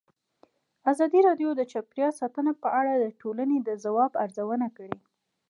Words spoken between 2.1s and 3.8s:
ساتنه په اړه د ټولنې د